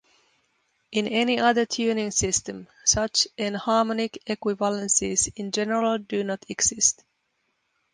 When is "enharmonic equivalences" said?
3.37-5.31